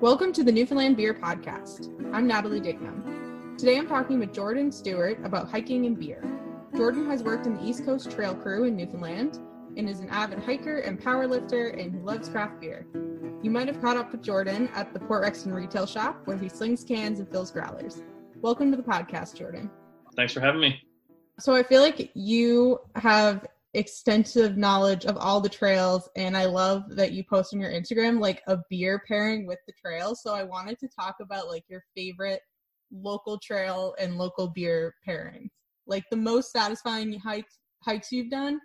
[0.00, 1.88] Welcome to the Newfoundland Beer Podcast.
[2.14, 3.56] I'm Natalie Dignam.
[3.56, 6.22] Today I'm talking with Jordan Stewart about hiking and beer.
[6.76, 9.38] Jordan has worked in the East Coast Trail Crew in Newfoundland
[9.76, 12.86] and is an avid hiker and powerlifter, and he loves craft beer.
[13.42, 16.48] You might have caught up with Jordan at the Port Rexton retail shop where he
[16.48, 18.02] slings cans and fills growlers.
[18.42, 19.70] Welcome to the podcast, Jordan.
[20.16, 20.82] Thanks for having me.
[21.38, 26.84] So I feel like you have extensive knowledge of all the trails and i love
[26.90, 30.14] that you post on your instagram like a beer pairing with the trail.
[30.14, 32.40] So i wanted to talk about like your favorite
[32.92, 35.48] local trail and local beer pairings.
[35.86, 38.60] Like the most satisfying hikes hikes you've done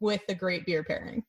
[0.00, 1.22] with a great beer pairing.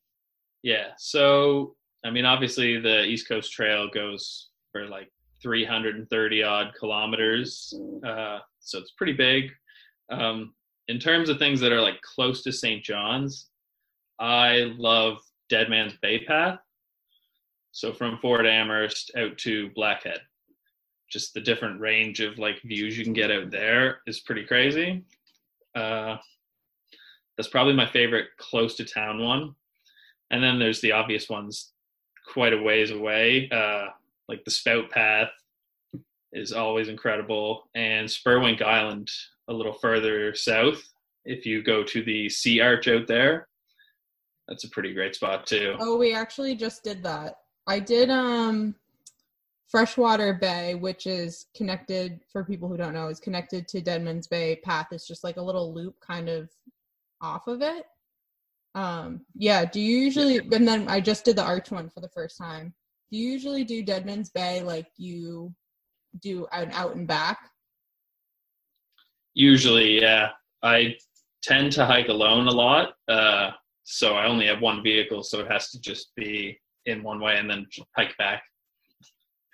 [0.64, 5.10] Yeah so i mean obviously the east coast trail goes for like
[5.42, 7.74] 330 odd kilometers
[8.06, 9.50] uh, so it's pretty big.
[10.12, 10.54] Um,
[10.88, 12.84] in terms of things that are like close to St.
[12.84, 13.50] John's,
[14.20, 15.18] I love
[15.50, 16.60] Dead Man's Bay Path.
[17.72, 20.22] So from Fort Amherst out to Blackhead,
[21.10, 25.06] just the different range of like views you can get out there is pretty crazy.
[25.76, 26.18] Uh,
[27.36, 29.54] that's probably my favorite close to town one.
[30.32, 31.72] And then there's the obvious ones
[32.34, 33.88] quite a ways away, uh,
[34.28, 35.30] like the Spout Path
[36.34, 39.10] is always incredible, and Spurwink Island
[39.48, 40.82] a little further south.
[41.26, 43.48] If you go to the Sea Arch out there,
[44.48, 45.76] that's a pretty great spot too.
[45.80, 47.36] Oh, we actually just did that.
[47.68, 48.76] I did um
[49.68, 54.56] Freshwater Bay, which is connected for people who don't know, is connected to Deadman's Bay
[54.64, 54.88] path.
[54.92, 56.50] It's just like a little loop kind of
[57.22, 57.86] off of it.
[58.76, 62.10] Um, yeah, do you usually and then I just did the arch one for the
[62.10, 62.74] first time.
[63.12, 65.54] Do you usually do Deadman's Bay like you
[66.22, 67.40] do an out and back?
[69.38, 70.30] Usually, yeah.
[70.64, 70.96] I
[71.44, 72.96] tend to hike alone a lot.
[73.08, 73.52] Uh,
[73.84, 77.38] so I only have one vehicle, so it has to just be in one way
[77.38, 78.42] and then hike back.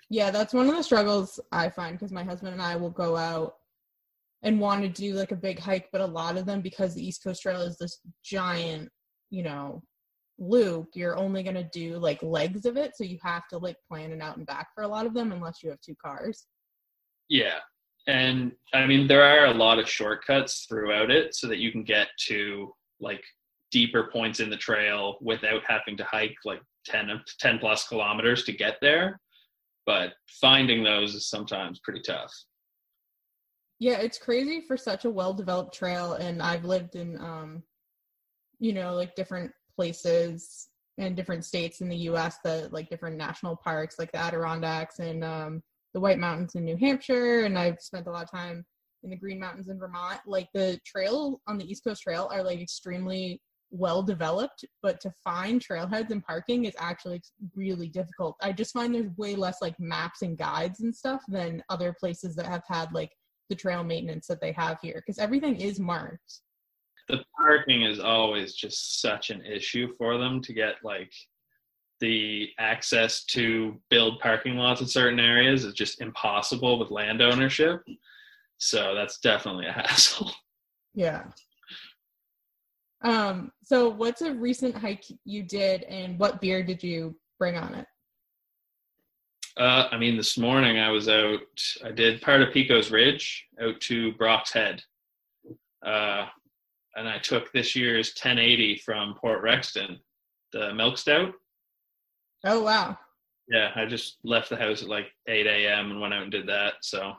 [0.08, 3.14] Yeah, that's one of the struggles I find because my husband and I will go
[3.14, 3.56] out
[4.42, 7.06] and want to do like a big hike, but a lot of them, because the
[7.06, 8.88] East Coast Trail is this giant,
[9.28, 9.82] you know,
[10.38, 12.96] loop, you're only going to do like legs of it.
[12.96, 15.30] So you have to like plan it out and back for a lot of them
[15.30, 16.46] unless you have two cars.
[17.28, 17.58] Yeah
[18.06, 21.84] and I mean there are a lot of shortcuts throughout it so that you can
[21.84, 23.22] get to like
[23.70, 27.08] deeper points in the trail without having to hike like 10
[27.40, 29.20] 10 plus kilometers to get there.
[29.86, 32.32] But finding those is sometimes pretty tough.
[33.80, 37.62] Yeah it's crazy for such a well developed trail and i've lived in um
[38.60, 43.56] you know like different places in different states in the us that like different national
[43.56, 45.62] parks like the adirondacks and um
[45.94, 48.66] the White Mountains in New Hampshire, and I've spent a lot of time
[49.04, 50.20] in the Green Mountains in Vermont.
[50.26, 53.40] Like the trail on the East Coast Trail are like extremely
[53.70, 57.22] well developed, but to find trailheads and parking is actually
[57.54, 58.36] really difficult.
[58.42, 62.34] I just find there's way less like maps and guides and stuff than other places
[62.36, 63.10] that have had like
[63.50, 66.40] the trail maintenance that they have here because everything is marked.
[67.08, 71.12] The parking is always just such an issue for them to get like
[72.00, 77.82] the access to build parking lots in certain areas is just impossible with land ownership.
[78.58, 80.30] So that's definitely a hassle.
[80.94, 81.24] Yeah.
[83.02, 87.74] Um, so what's a recent hike you did and what beer did you bring on
[87.74, 87.86] it?
[89.56, 91.40] Uh, I mean, this morning I was out,
[91.84, 94.82] I did part of Picco's Ridge out to Brock's Head.
[95.84, 96.26] Uh,
[96.96, 99.98] and I took this year's 1080 from Port Rexton,
[100.52, 101.34] the milk stout.
[102.44, 102.98] Oh wow.
[103.48, 105.90] Yeah, I just left the house at like 8 a.m.
[105.90, 106.74] and went out and did that.
[106.82, 107.12] So.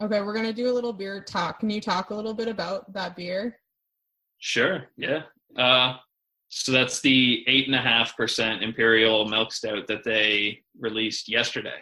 [0.00, 1.60] Okay, we're gonna do a little beer talk.
[1.60, 3.58] Can you talk a little bit about that beer?
[4.38, 4.84] Sure.
[4.96, 5.22] Yeah.
[5.56, 5.96] Uh,
[6.48, 11.78] so that's the eight and a half percent imperial milk stout that they released yesterday.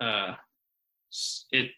[0.00, 0.34] Uh,
[1.50, 1.70] it,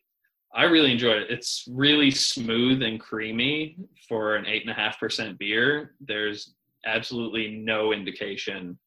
[0.54, 1.30] I really enjoyed it.
[1.30, 3.78] It's really smooth and creamy
[4.08, 5.94] for an eight and a half percent beer.
[6.00, 6.54] There's
[6.86, 8.78] absolutely no indication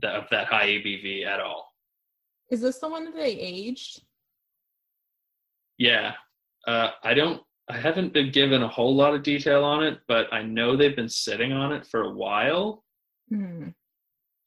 [0.00, 1.72] that, of that high ABV at all.
[2.50, 4.02] Is this the one that they aged?
[5.78, 6.12] Yeah.
[6.66, 10.32] Uh, I don't, I haven't been given a whole lot of detail on it, but
[10.32, 12.84] I know they've been sitting on it for a while.
[13.30, 13.68] Hmm.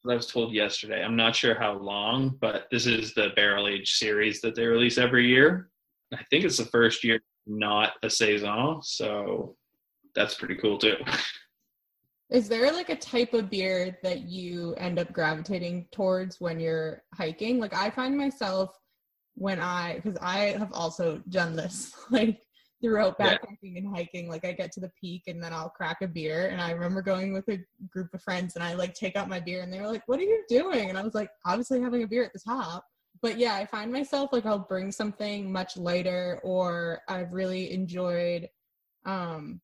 [0.08, 1.02] I was told yesterday.
[1.02, 4.96] I'm not sure how long, but this is the barrel age series that they release
[4.96, 5.70] every year.
[6.14, 9.56] I think it's the first year not a saison, so
[10.14, 10.96] that's pretty cool too.
[12.30, 17.02] Is there like a type of beer that you end up gravitating towards when you're
[17.14, 17.58] hiking?
[17.58, 18.76] Like I find myself
[19.34, 22.40] when I because I have also done this like
[22.82, 23.38] throughout Yeah.
[23.38, 24.28] backpacking and hiking.
[24.28, 26.48] Like I get to the peak and then I'll crack a beer.
[26.48, 29.40] And I remember going with a group of friends and I like take out my
[29.40, 32.02] beer and they were like, "What are you doing?" And I was like, "Obviously having
[32.02, 32.84] a beer at the top."
[33.22, 38.48] But yeah, I find myself like I'll bring something much lighter, or I've really enjoyed
[39.06, 39.60] um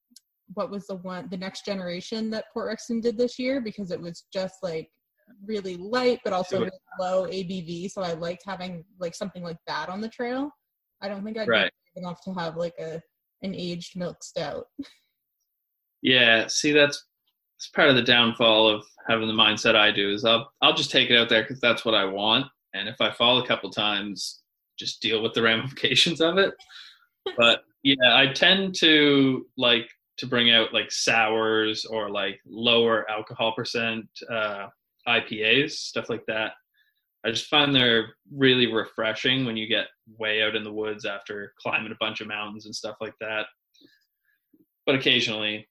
[0.54, 4.00] what was the one the next generation that Port Rexton did this year because it
[4.00, 4.88] was just like
[5.46, 6.70] really light but also really
[7.00, 7.90] low ABV.
[7.90, 10.50] So I liked having like something like that on the trail.
[11.00, 11.72] I don't think I'd Right.
[11.94, 13.00] be enough to have like a
[13.42, 14.66] an aged milk stout.
[16.02, 17.02] Yeah, see, that's
[17.56, 20.90] it's part of the downfall of having the mindset I do is I'll I'll just
[20.90, 23.70] take it out there because that's what I want, and if I fall a couple
[23.70, 24.42] times,
[24.78, 26.52] just deal with the ramifications of it.
[27.38, 29.88] But yeah, I tend to like
[30.18, 34.66] to bring out like sours or like lower alcohol percent uh,
[35.08, 36.52] IPAs, stuff like that.
[37.24, 39.86] I just find they're really refreshing when you get
[40.18, 43.46] way out in the woods after climbing a bunch of mountains and stuff like that.
[44.84, 45.66] But occasionally,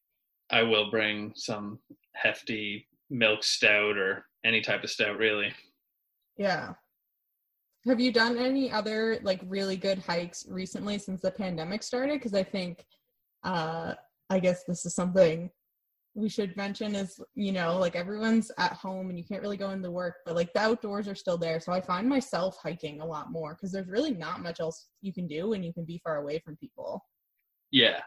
[0.49, 1.79] I will bring some
[2.15, 5.53] hefty milk stout or any type of stout, really.
[6.37, 6.73] Yeah.
[7.85, 12.19] Have you done any other like really good hikes recently since the pandemic started?
[12.19, 12.83] Because I think,
[13.43, 13.93] uh,
[14.29, 15.49] I guess this is something
[16.15, 19.71] we should mention is you know like everyone's at home and you can't really go
[19.71, 21.59] into work, but like the outdoors are still there.
[21.59, 25.13] So I find myself hiking a lot more because there's really not much else you
[25.13, 27.03] can do when you can be far away from people.
[27.71, 27.99] Yeah,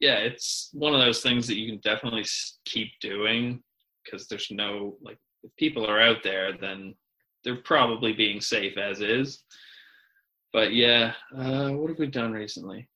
[0.00, 2.24] yeah, it's one of those things that you can definitely
[2.64, 3.62] keep doing
[4.04, 6.94] because there's no like if people are out there, then
[7.44, 9.44] they're probably being safe as is.
[10.52, 12.88] But yeah, uh, what have we done recently?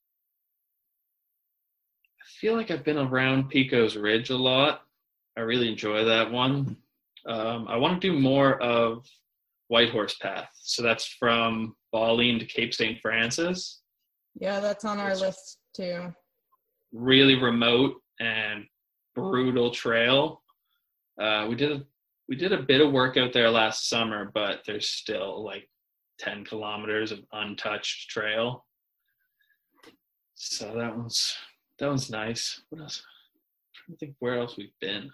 [2.37, 4.83] I feel like I've been around Picco's Ridge a lot.
[5.38, 6.77] I really enjoy that one.
[7.25, 9.06] Um, I want to do more of
[9.69, 10.50] White Horse Path.
[10.61, 13.00] So that's from Bauline to Cape St.
[13.00, 13.81] Francis.
[14.38, 16.15] Yeah, that's on our That's- list too.
[16.93, 18.67] really remote and
[19.15, 20.43] brutal trail.
[21.19, 21.83] Uh, we did a,
[22.29, 25.71] we did a bit of work out there last summer, but there's still like
[26.19, 28.67] 10 kilometers of untouched trail.
[30.35, 31.35] So that one's
[31.78, 32.62] that one's nice.
[32.70, 33.02] What else?
[33.05, 35.11] I'm trying to think where else we've been.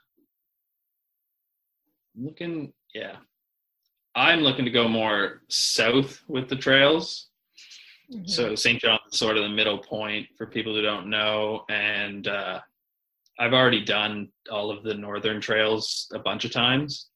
[2.17, 3.17] I'm looking, yeah.
[4.15, 7.29] I'm looking to go more south with the trails.
[8.13, 8.29] Mhm.
[8.29, 8.81] So St.
[8.81, 12.61] John's is sort of the middle point for people who don't know, and uh,
[13.39, 17.09] I've already done all of the northern trails a bunch of times.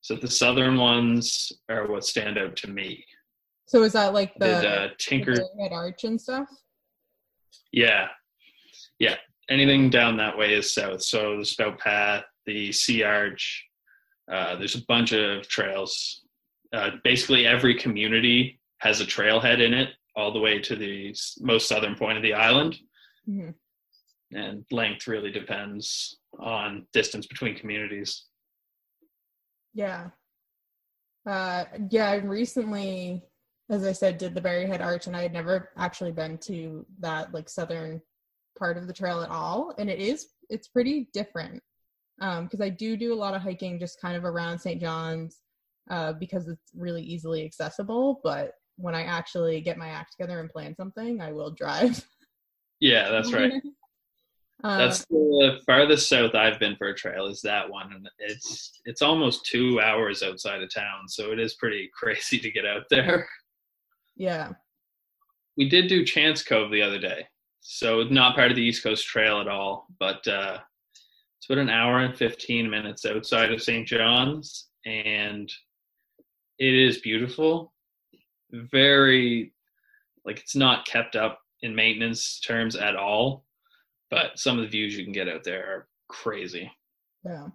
[0.00, 3.04] So the southern ones are what stand out to me.
[3.66, 6.48] so is that like the, did uh, Tinker, Red Arch and stuff?
[7.70, 8.08] yeah,
[9.00, 9.16] yeah.
[9.48, 11.02] Anything down that way is south.
[11.02, 13.66] So the Spout Path, the Sea Arch.
[14.30, 16.22] Uh, there's a bunch of trails.
[16.72, 21.66] Uh, basically, every community has a trailhead in it, all the way to the most
[21.66, 22.78] southern point of the island.
[23.28, 23.54] Mhm.
[24.32, 28.26] and length really depends on distance between communities.
[29.74, 30.10] Yeah.
[31.26, 33.22] Uh yeah, I recently,
[33.68, 37.34] as I said, did the Berryhead Arch and I had never actually been to that
[37.34, 38.00] like southern
[38.58, 39.74] part of the trail at all.
[39.78, 41.62] And it is it's pretty different.
[42.20, 44.78] Um, because I do do a lot of hiking just kind of around St.
[44.80, 45.38] John's,
[45.90, 48.20] uh, because it's really easily accessible.
[48.22, 52.04] But when I actually get my act together and plan something, I will drive.
[52.80, 53.52] Yeah, that's right.
[54.64, 58.80] uh, That's the farthest south I've been for a trail is that one, and it's
[58.86, 62.84] it's almost two hours outside of town, so it is pretty crazy to get out
[62.90, 63.28] there.
[64.16, 64.52] yeah.
[65.56, 67.26] We did do Chance Cove the other day,
[67.72, 70.58] so not part of the East Coast Trail at all, but uh,
[71.38, 73.86] it's about an hour and fifteen minutes outside of St.
[73.86, 75.48] John's, and
[76.58, 77.72] it is beautiful.
[78.50, 79.52] Very
[80.24, 83.44] like it's not kept up in maintenance terms at all,
[84.10, 86.68] but some of the views you can get out there are crazy.
[87.24, 87.46] Yeah.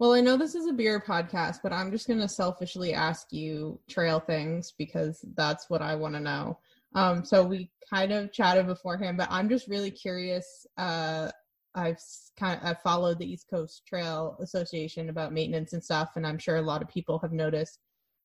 [0.00, 3.28] Well, I know this is a beer podcast, but I'm just going to selfishly ask
[3.32, 6.58] you trail things because that's what I want to know.
[6.94, 10.66] Um, so we kind of chatted beforehand, but I'm just really curious.
[10.76, 11.30] Uh,
[11.74, 11.98] I've
[12.38, 16.38] kind of I've followed the East Coast Trail Association about maintenance and stuff, and I'm
[16.38, 17.80] sure a lot of people have noticed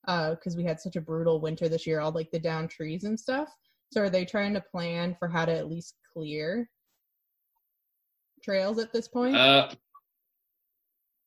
[0.05, 3.19] because we had such a brutal winter this year, all like the down trees and
[3.19, 3.49] stuff.
[3.91, 6.69] So are they trying to plan for how to at least clear
[8.43, 9.35] trails at this point?
[9.35, 9.69] Uh,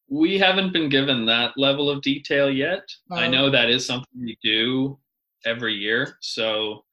[0.08, 2.82] we haven't been given that level of detail yet.
[3.10, 3.30] I Oh.
[3.30, 4.98] know that is something we do
[5.44, 6.18] every year.
[6.20, 6.84] So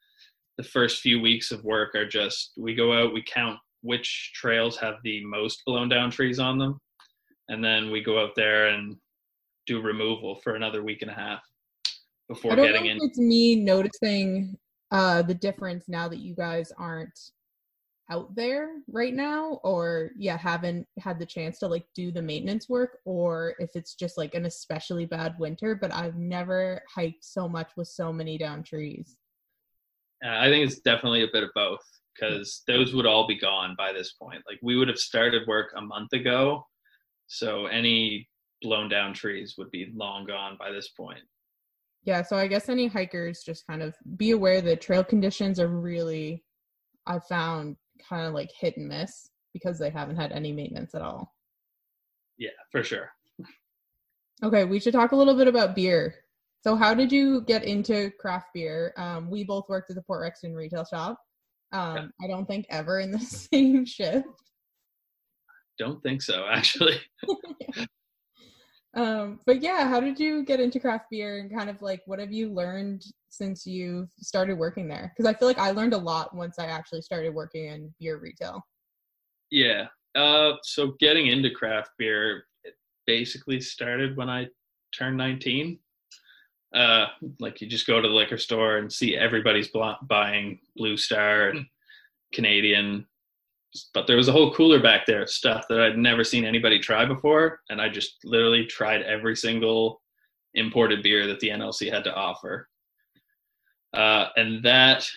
[0.59, 4.75] the first few weeks of work are just we go out, we count which trails
[4.75, 6.77] have the most blown down trees on them,
[7.47, 8.97] and then we go out there and
[9.67, 11.39] do removal for another week and a half
[12.27, 12.97] before I don't getting know in.
[12.97, 14.57] if it's me noticing
[14.91, 17.17] uh, the difference now that you guys aren't
[18.11, 22.67] out there right now or yeah haven't had the chance to like do the maintenance
[22.67, 27.47] work or if it's just like an especially bad winter but i've never hiked so
[27.47, 29.18] much with so many down trees
[30.25, 31.79] uh, i think it's definitely a bit of both
[32.13, 35.71] because those would all be gone by this point like we would have started work
[35.77, 36.63] a month ago
[37.27, 38.27] so any
[38.61, 41.21] blown down trees would be long gone by this point
[42.03, 45.67] yeah so i guess any hikers just kind of be aware that trail conditions are
[45.67, 46.43] really
[47.07, 47.75] i found
[48.07, 51.33] kind of like hit and miss because they haven't had any maintenance at all.
[52.37, 53.09] Yeah, for sure.
[54.41, 56.15] Okay, we should talk a little bit about beer.
[56.61, 58.93] So, how did you get into craft beer?
[58.97, 61.17] Um, we both worked at the Port Rexton retail shop.
[61.71, 62.25] Um, yeah.
[62.25, 64.27] I don't think ever in the same shift.
[65.77, 66.99] Don't think so, actually.
[68.95, 72.19] um, but yeah, how did you get into craft beer and kind of like what
[72.19, 75.13] have you learned since you've started working there?
[75.15, 78.17] Because I feel like I learned a lot once I actually started working in beer
[78.17, 78.61] retail.
[79.49, 79.87] Yeah.
[80.15, 82.43] Uh, so getting into craft beer
[83.07, 84.47] basically started when I
[84.93, 85.79] turned 19.
[86.73, 87.07] Uh,
[87.39, 89.69] like you just go to the liquor store and see everybody's
[90.07, 91.65] buying Blue Star and
[92.31, 93.07] Canadian,
[93.93, 96.79] but there was a whole cooler back there of stuff that I'd never seen anybody
[96.79, 100.01] try before, and I just literally tried every single
[100.53, 102.67] imported beer that the NLC had to offer.
[103.93, 105.07] Uh, and that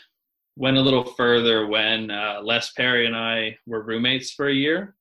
[0.56, 4.94] went a little further when uh, Les Perry and I were roommates for a year.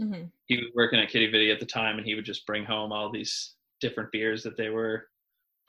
[0.00, 0.24] Mm-hmm.
[0.46, 2.92] He was working at Quidi Vidi at the time, and he would just bring home
[2.92, 5.08] all these different beers that they were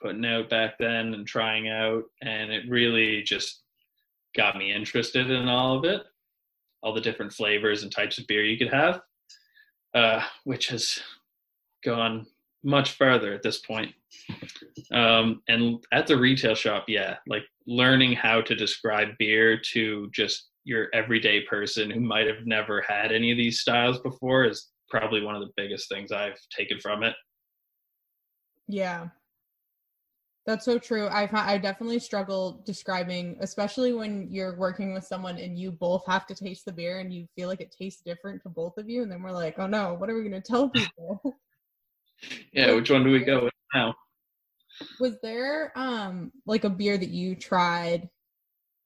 [0.00, 2.04] putting out back then and trying out.
[2.22, 3.62] And it really just
[4.36, 6.02] got me interested in all of it,
[6.82, 9.00] all the different flavors and types of beer you could have,
[9.94, 11.00] uh, which has
[11.84, 12.26] gone
[12.64, 13.92] much further at this point.
[14.92, 20.48] Um, and at the retail shop, yeah, like learning how to describe beer to just
[20.64, 25.22] your everyday person who might have never had any of these styles before is probably
[25.22, 27.14] one of the biggest things I've taken from it.
[28.66, 29.08] Yeah.
[30.48, 31.08] That's so true.
[31.08, 36.26] I I definitely struggle describing, especially when you're working with someone and you both have
[36.26, 39.02] to taste the beer and you feel like it tastes different to both of you,
[39.02, 41.20] and then we're like, oh no, what are we gonna tell people?
[42.54, 43.94] yeah, which one do we go with now?
[44.98, 48.08] Was there um like a beer that you tried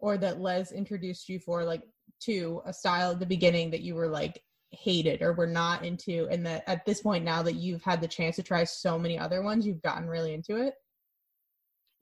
[0.00, 1.84] or that Les introduced you for like
[2.22, 4.42] to a style at the beginning that you were like
[4.72, 8.08] hated or were not into and that at this point now that you've had the
[8.08, 10.74] chance to try so many other ones you've gotten really into it?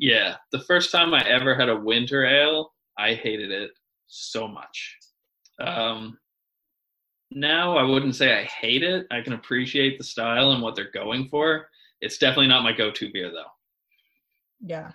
[0.00, 3.70] Yeah, the first time I ever had a winter ale, I hated it
[4.06, 4.96] so much.
[5.60, 6.18] Um
[7.30, 9.06] now I wouldn't say I hate it.
[9.12, 11.68] I can appreciate the style and what they're going for.
[12.00, 13.52] It's definitely not my go-to beer though.
[14.60, 14.90] Yeah.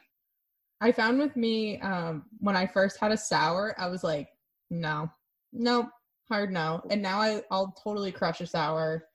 [0.81, 4.27] I found with me, um, when I first had a sour, I was like,
[4.69, 5.09] no,
[5.53, 5.87] nope,
[6.27, 6.81] hard no.
[6.89, 9.05] And now I, I'll totally crush a sour.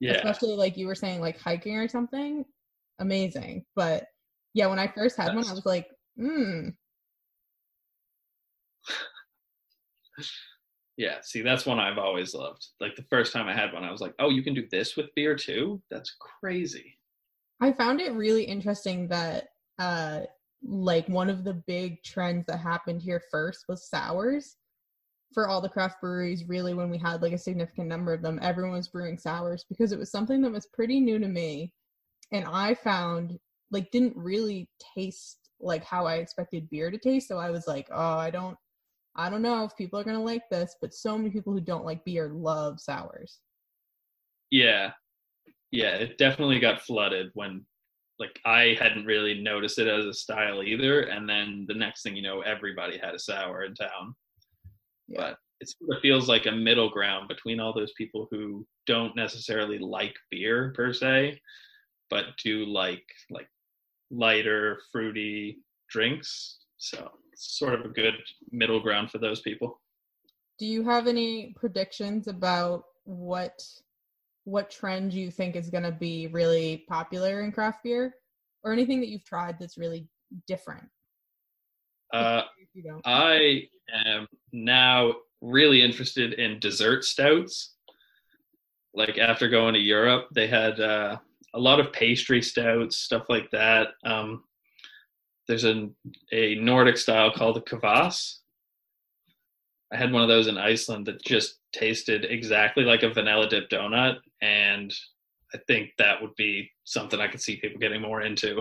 [0.00, 0.12] Yeah.
[0.12, 2.44] Especially like you were saying, like hiking or something.
[2.98, 3.64] Amazing.
[3.74, 4.04] But
[4.54, 6.68] yeah, when I first had one, I was like, hmm.
[10.96, 12.68] yeah, see, that's one I've always loved.
[12.80, 14.96] Like the first time I had one, I was like, oh, you can do this
[14.96, 15.82] with beer too?
[15.90, 16.96] That's crazy.
[17.60, 20.20] I found it really interesting that uh
[20.62, 24.56] like one of the big trends that happened here first was sours
[25.32, 28.38] for all the craft breweries really when we had like a significant number of them
[28.40, 31.72] everyone was brewing sours because it was something that was pretty new to me
[32.32, 33.38] and i found
[33.70, 37.88] like didn't really taste like how i expected beer to taste so i was like
[37.92, 38.56] oh i don't
[39.16, 41.60] i don't know if people are going to like this but so many people who
[41.60, 43.40] don't like beer love sours
[44.50, 44.90] yeah
[45.70, 47.64] yeah it definitely got flooded when
[48.18, 51.02] like I hadn't really noticed it as a style either.
[51.02, 54.14] And then the next thing you know, everybody had a sour in town.
[55.08, 55.20] Yeah.
[55.20, 59.16] But it sort of feels like a middle ground between all those people who don't
[59.16, 61.40] necessarily like beer per se,
[62.10, 63.48] but do like like
[64.10, 65.58] lighter, fruity
[65.90, 66.58] drinks.
[66.78, 68.14] So it's sort of a good
[68.50, 69.80] middle ground for those people.
[70.58, 73.60] Do you have any predictions about what
[74.44, 78.14] what trend you think is going to be really popular in craft beer
[78.62, 80.06] or anything that you've tried that's really
[80.46, 80.84] different
[82.12, 82.42] uh,
[83.04, 83.62] i
[84.06, 87.74] am now really interested in dessert stouts
[88.94, 91.16] like after going to europe they had uh,
[91.54, 94.42] a lot of pastry stouts stuff like that um,
[95.48, 95.88] there's a,
[96.32, 98.38] a nordic style called the kvass
[99.94, 103.70] I had one of those in Iceland that just tasted exactly like a vanilla dip
[103.70, 104.92] donut, and
[105.54, 108.60] I think that would be something I could see people getting more into.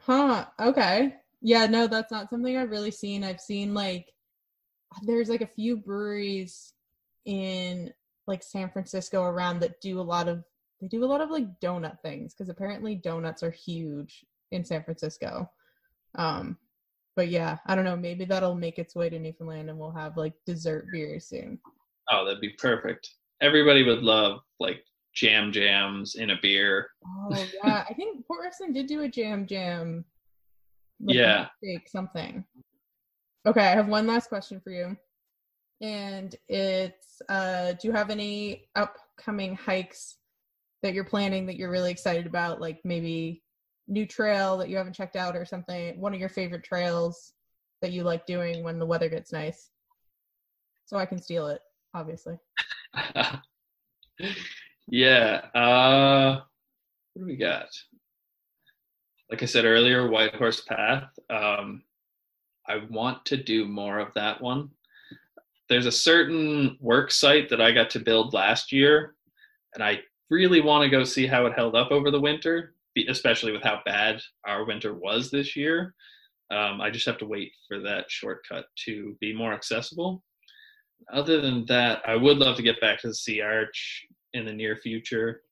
[0.00, 0.46] Huh.
[0.60, 1.14] Okay.
[1.40, 1.66] Yeah.
[1.66, 3.22] No, that's not something I've really seen.
[3.22, 4.08] I've seen like
[5.04, 6.72] there's like a few breweries
[7.24, 7.92] in
[8.26, 10.42] like San Francisco around that do a lot of
[10.82, 14.82] they do a lot of like donut things because apparently donuts are huge in San
[14.82, 15.48] Francisco.
[16.16, 16.58] Um,
[17.14, 17.96] but yeah, I don't know.
[17.96, 21.60] Maybe that'll make its way to Newfoundland, and we'll have like dessert beer soon.
[22.10, 23.08] Oh, that'd be perfect.
[23.40, 24.82] Everybody would love like
[25.14, 26.88] jam jams in a beer.
[27.06, 30.04] Oh yeah, I think Port Rexton did do a jam jam.
[31.00, 31.46] Like yeah,
[31.86, 32.44] something.
[33.46, 34.96] Okay, I have one last question for you,
[35.80, 40.16] and it's: uh, Do you have any upcoming hikes
[40.82, 42.60] that you're planning that you're really excited about?
[42.60, 43.42] Like maybe
[43.88, 47.32] new trail that you haven't checked out or something, one of your favorite trails
[47.80, 49.70] that you like doing when the weather gets nice.
[50.86, 51.60] So I can steal it,
[51.94, 52.36] obviously.
[54.88, 55.46] yeah.
[55.54, 56.40] Uh
[57.14, 57.68] what do we got?
[59.30, 61.10] Like I said earlier, White Horse Path.
[61.30, 61.82] Um
[62.68, 64.70] I want to do more of that one.
[65.68, 69.14] There's a certain work site that I got to build last year,
[69.74, 70.00] and I
[70.32, 72.74] really want to go see how it held up over the winter
[73.08, 75.94] especially with how bad our winter was this year.
[76.50, 80.22] Um, I just have to wait for that shortcut to be more accessible.
[81.12, 84.52] Other than that, I would love to get back to the Sea Arch in the
[84.52, 85.42] near future,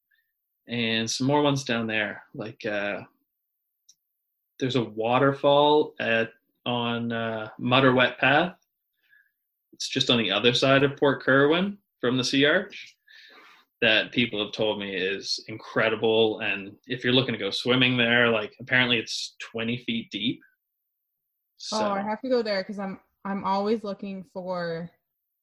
[0.68, 2.22] and some more ones down there.
[2.34, 3.00] Like uh,
[4.58, 6.30] there's a waterfall at
[6.66, 8.54] on uh, Wet Path.
[9.72, 12.96] It's just on the other side of Port Kirwan from the Sea Arch
[13.80, 16.40] that people have told me is incredible.
[16.40, 20.40] And if you're looking to go swimming there, like apparently it's 20 feet deep.
[21.56, 21.78] So.
[21.78, 24.90] Oh, I have to go there because I'm I'm always looking for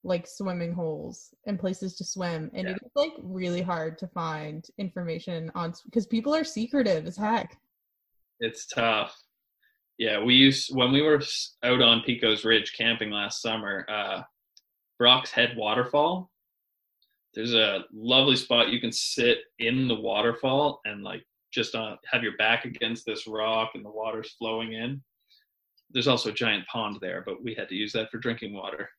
[0.04, 2.76] like swimming holes and places to swim, and yeah.
[2.76, 7.58] it's like really hard to find information on because people are secretive as heck.
[8.40, 9.16] It's tough.
[10.00, 11.22] Yeah, we used when we were
[11.64, 13.86] out on Picco's Ridge camping last summer.
[13.90, 14.22] uh
[14.98, 16.32] Brock's Head Waterfall
[17.38, 21.22] there's a lovely spot you can sit in the waterfall and like
[21.54, 25.00] just on have your back against this rock and the water's flowing in.
[25.92, 28.90] There's also a giant pond there but we had to use that for drinking water.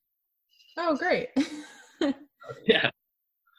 [0.78, 1.28] Oh great.
[2.64, 2.88] Yeah.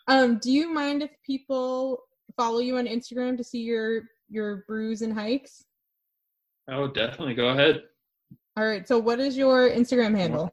[0.08, 2.02] Um do you mind if people
[2.36, 5.66] follow you on instagram to see your your brews and hikes?
[6.72, 7.36] Oh definitely.
[7.36, 7.84] Go ahead.
[8.58, 8.88] All right.
[8.88, 10.52] So what is your instagram handle?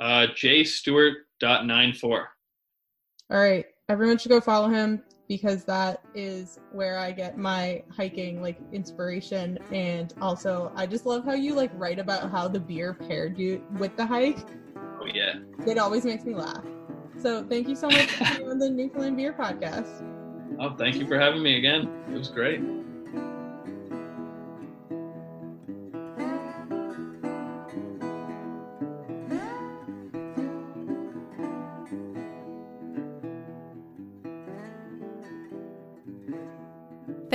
[0.00, 2.26] Uh jstewart.94
[3.30, 8.40] all right, everyone should go follow him because that is where I get my hiking
[8.40, 12.94] like inspiration and also I just love how you like write about how the beer
[12.94, 14.38] paired you with the hike.
[15.00, 15.34] Oh yeah.
[15.66, 16.64] It always makes me laugh.
[17.20, 20.04] So thank you so much for being on the Newfoundland Beer Podcast.
[20.60, 21.90] Oh, thank you for having me again.
[22.12, 22.60] It was great.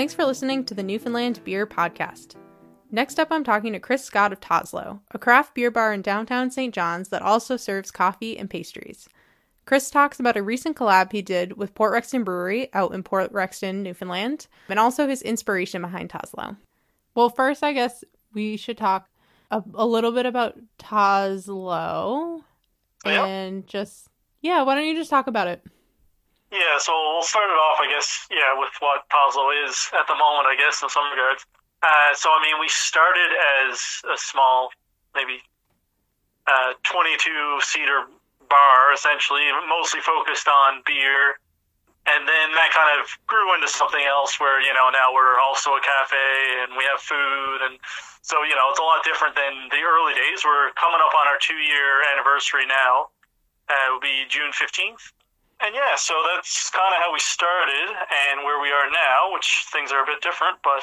[0.01, 2.33] Thanks for listening to the Newfoundland Beer Podcast.
[2.89, 6.49] Next up, I'm talking to Chris Scott of Toslow, a craft beer bar in downtown
[6.49, 6.73] St.
[6.73, 9.07] John's that also serves coffee and pastries.
[9.67, 13.31] Chris talks about a recent collab he did with Port Rexton Brewery out in Port
[13.31, 16.57] Rexton, Newfoundland, and also his inspiration behind Toslow.
[17.13, 19.07] Well, first, I guess we should talk
[19.51, 22.43] a, a little bit about Toslow oh,
[23.05, 24.07] and just,
[24.41, 25.63] yeah, why don't you just talk about it?
[26.51, 30.19] Yeah, so we'll start it off, I guess, yeah, with what Toslow is at the
[30.19, 31.47] moment, I guess, in some regards.
[31.79, 33.31] Uh, so, I mean, we started
[33.63, 33.79] as
[34.11, 34.69] a small,
[35.15, 35.39] maybe
[36.51, 38.03] uh, 22 seater
[38.51, 41.39] bar, essentially, mostly focused on beer.
[42.03, 45.71] And then that kind of grew into something else where, you know, now we're also
[45.79, 47.63] a cafe and we have food.
[47.63, 47.79] And
[48.25, 50.43] so, you know, it's a lot different than the early days.
[50.43, 53.13] We're coming up on our two year anniversary now.
[53.69, 55.13] Uh, it will be June 15th.
[55.62, 59.69] And yeah, so that's kind of how we started and where we are now, which
[59.69, 60.82] things are a bit different, but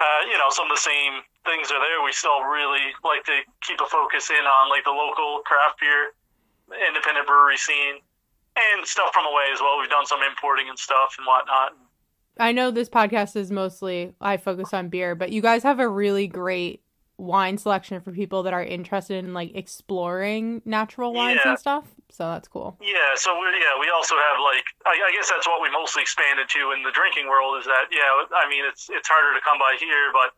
[0.00, 2.02] uh, you know, some of the same things are there.
[2.04, 6.14] We still really like to keep a focus in on like the local craft beer,
[6.86, 7.98] independent brewery scene,
[8.56, 9.78] and stuff from away as well.
[9.78, 11.76] We've done some importing and stuff and whatnot.
[12.38, 15.88] I know this podcast is mostly I focus on beer, but you guys have a
[15.88, 16.82] really great
[17.18, 21.50] wine selection for people that are interested in like exploring natural wines yeah.
[21.50, 21.84] and stuff.
[22.08, 22.78] So that's cool.
[22.80, 23.18] Yeah.
[23.18, 26.48] So we yeah we also have like I, I, guess that's what we mostly expanded
[26.54, 29.58] to in the drinking world is that yeah I mean it's it's harder to come
[29.58, 30.32] by here but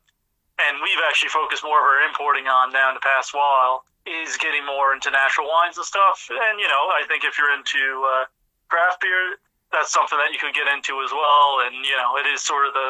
[0.67, 4.41] and we've actually focused more of our importing on now in the past while is
[4.41, 8.03] getting more into natural wines and stuff and you know I think if you're into
[8.09, 8.25] uh,
[8.73, 9.37] craft beer
[9.71, 12.67] that's something that you could get into as well and you know it is sort
[12.67, 12.89] of the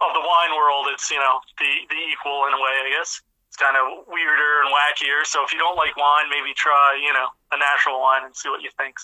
[0.00, 3.22] of the wine world, it's you know the the equal in a way, I guess.
[3.48, 5.24] it's kind of weirder and wackier.
[5.24, 8.48] So if you don't like wine, maybe try you know a natural wine and see
[8.48, 8.96] what you think.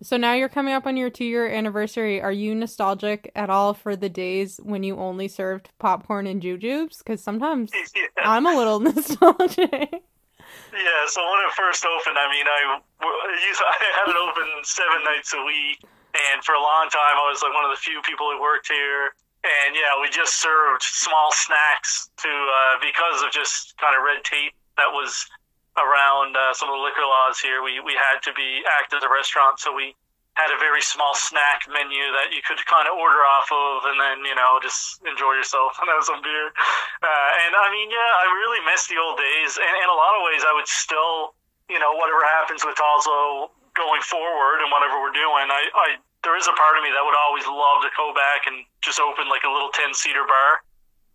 [0.00, 2.22] So now you're coming up on your two year anniversary.
[2.22, 6.98] Are you nostalgic at all for the days when you only served popcorn and jujubes?
[6.98, 8.06] Because sometimes yeah.
[8.22, 9.90] I'm a little nostalgic.
[10.72, 15.34] Yeah, so when it first opened, I mean, I, I had it open seven nights
[15.34, 15.82] a week,
[16.14, 18.68] and for a long time, I was like one of the few people who worked
[18.68, 19.12] here.
[19.48, 24.20] And yeah, we just served small snacks to uh, because of just kind of red
[24.24, 25.24] tape that was
[25.80, 27.64] around uh, some of the liquor laws here.
[27.64, 29.96] We we had to be act as a restaurant, so we
[30.38, 33.98] had a very small snack menu that you could kind of order off of, and
[33.98, 36.52] then you know just enjoy yourself and have some beer.
[37.02, 39.58] Uh, and I mean, yeah, I really miss the old days.
[39.58, 41.34] And in a lot of ways, I would still,
[41.70, 45.88] you know, whatever happens with Toslow going forward and whatever we're doing, I, I
[46.26, 48.98] there is a part of me that would always love to go back and just
[48.98, 50.62] open like a little ten seater bar,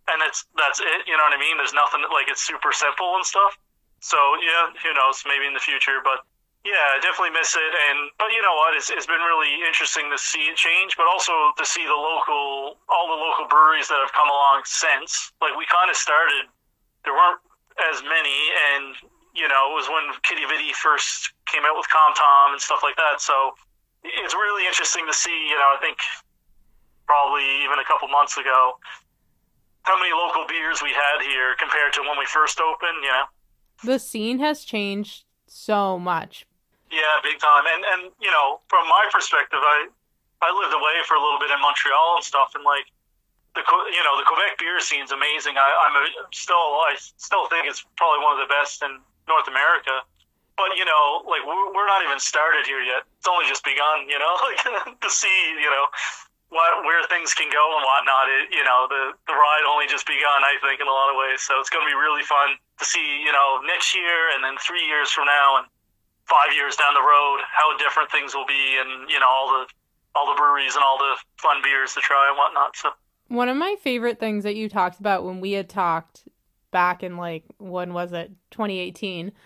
[0.08, 1.04] and that's that's it.
[1.04, 1.56] You know what I mean?
[1.60, 3.56] There's nothing like it's super simple and stuff.
[4.00, 5.24] So yeah, who knows?
[5.28, 6.24] Maybe in the future, but
[6.64, 7.72] yeah, I definitely miss it.
[7.88, 8.72] And but you know what?
[8.72, 12.80] It's, it's been really interesting to see it change, but also to see the local,
[12.88, 15.32] all the local breweries that have come along since.
[15.44, 16.48] Like we kind of started,
[17.04, 17.40] there weren't
[17.92, 18.40] as many,
[18.72, 18.96] and
[19.36, 22.80] you know, it was when Quidi Vidi first came out with Com Tom and stuff
[22.80, 23.20] like that.
[23.20, 23.52] So
[24.04, 25.48] it's really interesting to see.
[25.48, 25.98] You know, I think
[27.06, 28.78] probably even a couple months ago,
[29.82, 33.02] how many local beers we had here compared to when we first opened.
[33.02, 33.26] You know,
[33.84, 36.46] the scene has changed so much
[36.94, 37.66] yeah, big time.
[37.66, 39.90] And and you know, from my perspective, I
[40.42, 42.86] I lived away for a little bit in Montreal and stuff, and like
[43.58, 45.58] the you know the Quebec beer scene's amazing.
[45.58, 49.50] I, I'm a, still I still think it's probably one of the best in North
[49.50, 50.06] America.
[50.56, 53.02] But you know, like we're, we're not even started here yet.
[53.18, 54.06] It's only just begun.
[54.06, 54.34] You know,
[55.04, 55.86] to see you know
[56.54, 58.30] what where things can go and whatnot.
[58.30, 60.46] It, you know, the the ride only just begun.
[60.46, 61.42] I think in a lot of ways.
[61.42, 63.22] So it's going to be really fun to see.
[63.26, 65.66] You know, next year and then three years from now and
[66.26, 69.66] five years down the road how different things will be and you know all the
[70.14, 72.90] all the breweries and all the fun beers to try and whatnot so
[73.28, 76.22] one of my favorite things that you talked about when we had talked
[76.70, 79.36] back in like when was it 2018 mm-hmm.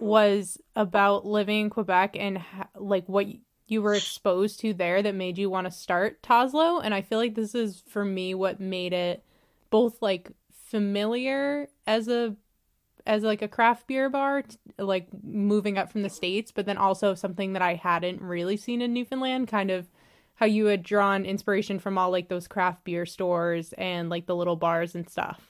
[0.00, 2.42] Was about living in quebec and
[2.76, 3.26] like what
[3.66, 7.18] you were exposed to there that made you want to start Toslow and I feel
[7.18, 9.24] like this is for me what made it
[9.70, 10.30] both like
[10.68, 12.36] familiar as a
[13.08, 14.44] as like a craft beer bar,
[14.76, 18.82] like moving up from the states, but then also something that I hadn't really seen
[18.82, 19.88] in Newfoundland, kind of
[20.34, 24.36] how you had drawn inspiration from all like those craft beer stores and like the
[24.36, 25.47] little bars and stuff.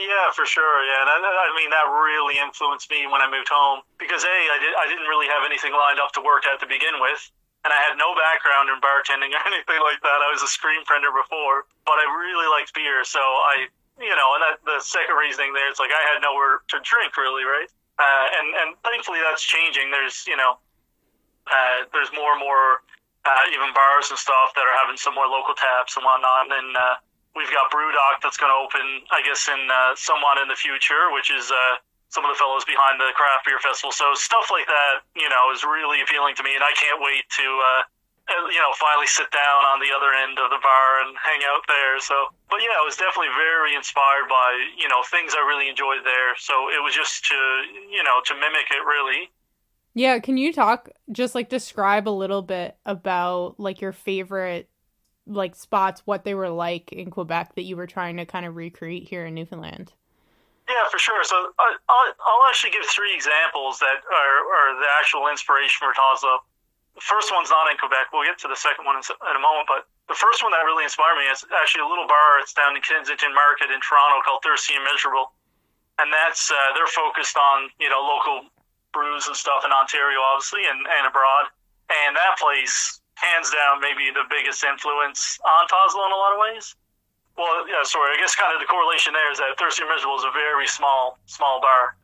[0.00, 0.80] Yeah, for sure.
[0.88, 4.56] Yeah, that, I mean that really influenced me when I moved home because a I
[4.56, 7.20] did I didn't really have anything lined up to work at to begin with,
[7.64, 10.18] and I had no background in bartending or anything like that.
[10.24, 13.68] I was a screen printer before, but I really liked beer, so I
[14.00, 17.20] you know, and that, the second reasoning there, it's like I had nowhere to drink
[17.20, 17.68] really, right?
[18.00, 19.92] Uh, and and thankfully that's changing.
[19.92, 20.56] There's you know,
[21.44, 22.80] uh, there's more and more
[23.28, 26.48] uh, even bars and stuff that are having some more local taps and whatnot.
[26.48, 26.96] And uh,
[27.34, 31.10] we've got BrewDock that's going to open, I guess, in uh, somewhat in the future,
[31.14, 33.92] which is uh, some of the fellows behind the craft beer festival.
[33.92, 37.24] So stuff like that, you know, is really appealing to me, and I can't wait
[37.40, 37.46] to.
[37.46, 37.82] Uh,
[38.30, 41.66] you know, finally sit down on the other end of the bar and hang out
[41.66, 41.98] there.
[41.98, 42.14] So,
[42.48, 46.38] but yeah, I was definitely very inspired by, you know, things I really enjoyed there.
[46.38, 47.34] So it was just to,
[47.90, 49.30] you know, to mimic it really.
[49.94, 50.20] Yeah.
[50.20, 54.69] Can you talk, just like describe a little bit about like your favorite
[55.30, 58.56] like spots, what they were like in Quebec that you were trying to kind of
[58.56, 59.92] recreate here in Newfoundland?
[60.68, 61.22] Yeah, for sure.
[61.24, 65.90] So I, will I'll actually give three examples that are, are the actual inspiration for
[65.94, 66.42] Taza.
[66.94, 68.14] the first one's not in Quebec.
[68.14, 70.62] We'll get to the second one in, in a moment, but the first one that
[70.66, 72.38] really inspired me is actually a little bar.
[72.42, 75.34] It's down in Kensington Market in Toronto called Thirsty and Miserable,
[75.98, 78.50] and that's uh, they're focused on you know local
[78.92, 81.50] brews and stuff in Ontario, obviously, and, and abroad.
[81.90, 86.40] And that place, hands down, maybe the biggest influence on Toslow in a lot of
[86.40, 86.74] ways.
[87.36, 88.12] Well, yeah, sorry.
[88.12, 90.66] I guess kind of the correlation there is that Thirsty and Miserable is a very
[90.66, 91.96] small, small bar.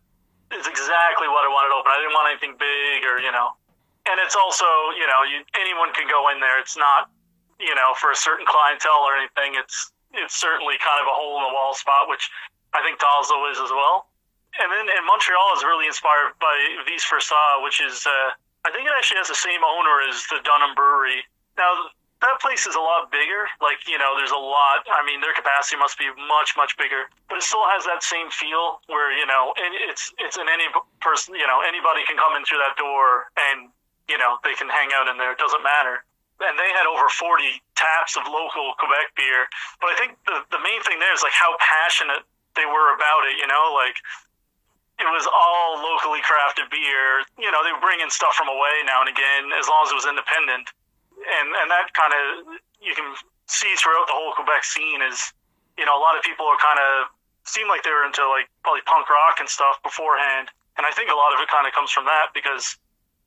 [0.54, 1.90] It's exactly what I wanted open.
[1.90, 3.58] I didn't want anything big or you know
[4.06, 6.58] and it's also you know you, anyone can go in there.
[6.58, 7.10] It's not
[7.58, 9.58] you know for a certain clientele or anything.
[9.58, 12.30] It's it's certainly kind of a hole in the wall spot, which
[12.72, 14.08] I think Toslow is as well.
[14.56, 16.56] And then in Montreal is really inspired by
[16.88, 18.32] Vice Versa, which is uh,
[18.66, 21.22] I think it actually has the same owner as the Dunham Brewery.
[21.54, 23.46] Now that place is a lot bigger.
[23.62, 24.82] Like you know, there's a lot.
[24.90, 28.26] I mean, their capacity must be much much bigger, but it still has that same
[28.34, 30.66] feel where you know, and it's it's an any
[30.98, 31.38] person.
[31.38, 33.70] You know, anybody can come in through that door and
[34.10, 35.34] you know, they can hang out in there.
[35.34, 36.02] It doesn't matter.
[36.38, 37.42] And they had over 40
[37.74, 39.48] taps of local Quebec beer.
[39.80, 42.22] But I think the, the main thing there is like how passionate
[42.54, 43.96] they were about it, you know, like
[44.96, 47.24] it was all locally crafted beer.
[47.36, 49.98] You know, they were bringing stuff from away now and again, as long as it
[49.98, 50.72] was independent,
[51.20, 53.12] and and that kind of you can
[53.46, 55.20] see throughout the whole Quebec scene is,
[55.76, 57.12] you know, a lot of people are kind of
[57.44, 60.48] seem like they were into like probably punk rock and stuff beforehand,
[60.80, 62.80] and I think a lot of it kind of comes from that because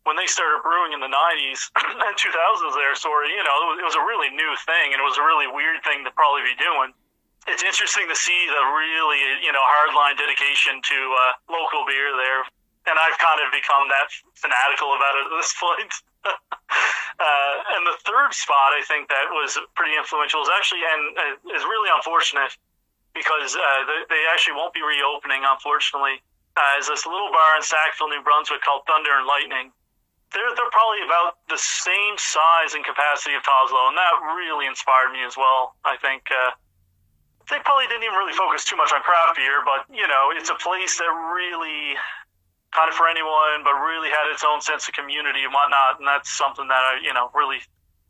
[0.08, 1.70] when they started brewing in the 90s
[2.08, 5.20] and 2000s there, sorry, you know, it was a really new thing and it was
[5.20, 6.96] a really weird thing to probably be doing
[7.48, 12.44] it's interesting to see the really you know hardline dedication to uh, local beer there,
[12.92, 15.94] and I've kind of become that fanatical about it at this point.
[16.20, 21.56] uh, and the third spot I think that was pretty influential is actually and uh,
[21.56, 22.52] is really unfortunate
[23.16, 26.20] because uh, they, they, actually won't be reopening unfortunately.
[26.60, 29.72] Uh, is this little bar in Sackville, New Brunswick called Thunder and Lightning.
[30.36, 35.16] They're, they're probably about the same size and capacity of Toslow, and that really inspired
[35.16, 35.74] me as well.
[35.88, 36.52] I think uh,
[37.50, 40.50] they probably didn't even really focus too much on craft beer, but you know, it's
[40.50, 41.98] a place that really
[42.72, 46.06] kind of for anyone, but really had its own sense of community and whatnot, and
[46.06, 47.58] that's something that I, you know, really,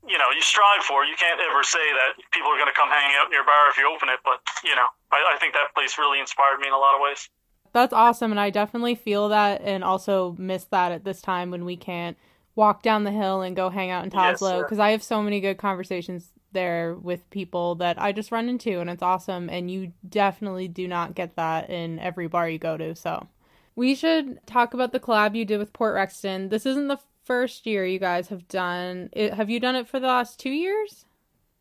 [0.04, 1.08] you know, you strive for.
[1.08, 3.72] You can't ever say that people are going to come hang out in your bar
[3.72, 6.68] if you open it, but you know, I, I think that place really inspired me
[6.68, 7.30] in a lot of ways.
[7.72, 11.64] That's awesome, and I definitely feel that, and also miss that at this time when
[11.64, 12.18] we can't
[12.56, 15.22] walk down the hill and go hang out in Toslow because yes, I have so
[15.22, 19.70] many good conversations there with people that I just run into and it's awesome and
[19.70, 22.96] you definitely do not get that in every bar you go to.
[22.96, 23.28] So,
[23.76, 26.50] we should talk about the collab you did with Port Rexton.
[26.50, 29.34] This isn't the first year you guys have done it.
[29.34, 31.06] Have you done it for the last 2 years?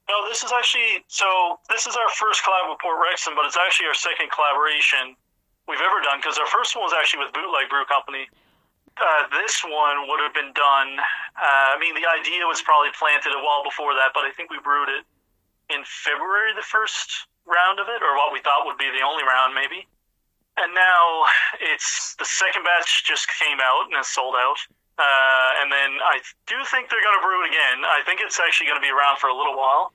[0.08, 3.58] No, this is actually so this is our first collab with Port Rexton, but it's
[3.60, 5.14] actually our second collaboration
[5.68, 8.26] we've ever done because our first one was actually with Bootleg Brew Company.
[8.98, 10.98] Uh, this one would have been done.
[11.38, 14.50] Uh, I mean, the idea was probably planted a while before that, but I think
[14.50, 15.06] we brewed it
[15.70, 19.22] in February, the first round of it, or what we thought would be the only
[19.22, 19.86] round, maybe.
[20.58, 21.24] And now
[21.62, 24.58] it's the second batch just came out and is sold out.
[24.98, 26.18] Uh, and then I
[26.50, 27.86] do think they're going to brew it again.
[27.86, 29.94] I think it's actually going to be around for a little while.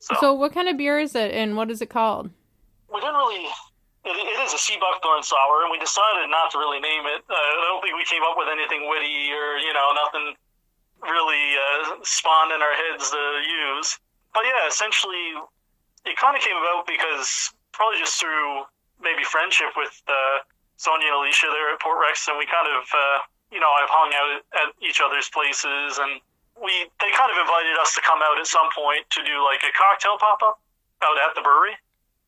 [0.00, 0.16] So.
[0.18, 2.30] so, what kind of beer is it, and what is it called?
[2.92, 3.46] We didn't really
[4.04, 7.20] it, it is a sea buckthorn sour, and we decided not to really name it.
[7.28, 10.36] Uh, I don't think we came up with anything witty or you know nothing
[11.04, 14.00] really uh, spawned in our heads to use.
[14.32, 15.36] But yeah, essentially,
[16.08, 18.64] it kind of came about because probably just through
[19.00, 20.44] maybe friendship with uh,
[20.76, 23.18] Sonia and Alicia there at Port Rex, and we kind of uh,
[23.52, 26.24] you know I've hung out at, each other's places, and
[26.56, 29.60] we they kind of invited us to come out at some point to do like
[29.60, 30.56] a cocktail pop up
[31.04, 31.76] out at the brewery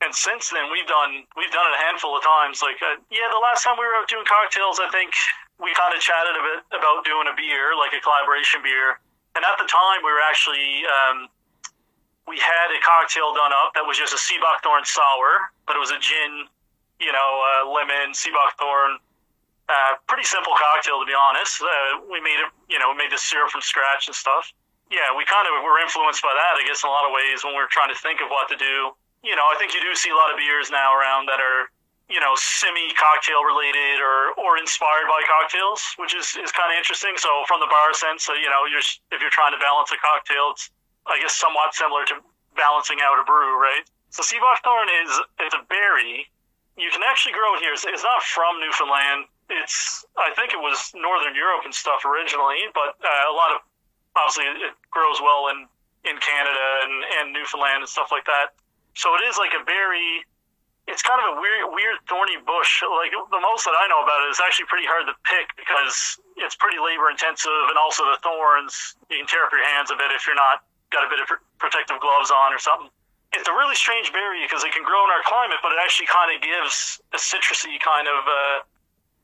[0.03, 2.61] and since then we've done we've done it a handful of times.
[2.61, 5.15] Like uh, yeah, the last time we were out doing cocktails, I think
[5.62, 8.99] we kind of chatted a bit about doing a beer, like a collaboration beer.
[9.38, 11.31] And at the time, we were actually um,
[12.27, 15.81] we had a cocktail done up that was just a sea buckthorn sour, but it
[15.81, 16.51] was a gin,
[16.99, 18.99] you know, uh, lemon sea buckthorn.
[19.71, 21.62] Uh, pretty simple cocktail to be honest.
[21.62, 24.51] Uh, we made it, you know, we made the syrup from scratch and stuff.
[24.91, 27.41] Yeah, we kind of were influenced by that, I guess, in a lot of ways
[27.41, 29.80] when we were trying to think of what to do you know, I think you
[29.80, 31.70] do see a lot of beers now around that are,
[32.11, 36.76] you know, semi cocktail related or, or inspired by cocktails, which is, is kind of
[36.76, 37.14] interesting.
[37.16, 39.98] So from the bar sense, so, you know, you're, if you're trying to balance a
[40.02, 40.68] cocktail, it's,
[41.06, 42.18] I guess, somewhat similar to
[42.58, 43.87] balancing out a brew, right?
[44.11, 46.28] So sea buckthorn is, it's a berry.
[46.76, 47.72] You can actually grow it here.
[47.72, 49.30] It's, it's not from Newfoundland.
[49.48, 53.64] It's, I think it was Northern Europe and stuff originally, but uh, a lot of,
[54.18, 55.64] obviously it grows well in,
[56.04, 58.52] in Canada and, and Newfoundland and stuff like that.
[58.94, 60.24] So it is like a very,
[60.87, 62.83] it's kind of a weird, weird thorny bush.
[62.85, 66.20] Like the most that I know about it is actually pretty hard to pick because
[66.37, 69.96] it's pretty labor intensive, and also the thorns you can tear up your hands a
[69.96, 71.28] bit if you're not got a bit of
[71.59, 72.92] protective gloves on or something.
[73.33, 76.07] It's a really strange berry because it can grow in our climate, but it actually
[76.12, 78.61] kind of gives a citrusy kind of uh,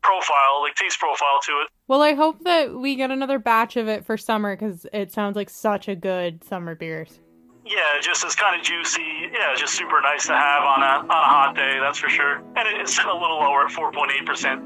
[0.00, 1.68] profile, like taste profile to it.
[1.88, 5.36] Well, I hope that we get another batch of it for summer because it sounds
[5.36, 7.20] like such a good summer beers.
[7.68, 9.02] Yeah, just it's kind of juicy.
[9.32, 11.78] Yeah, just super nice to have on a on a hot day.
[11.80, 12.36] That's for sure.
[12.56, 14.62] And it's a little lower at four point eight percent.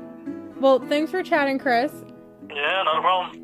[0.60, 1.92] Well, thanks for chatting, Chris.
[2.48, 3.38] Yeah, not a problem.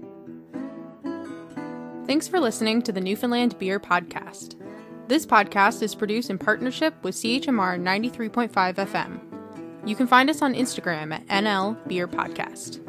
[2.07, 4.55] Thanks for listening to the Newfoundland Beer Podcast.
[5.09, 9.21] This podcast is produced in partnership with CHMR 93.5 FM.
[9.89, 12.81] You can find us on Instagram at NL Beer Podcast.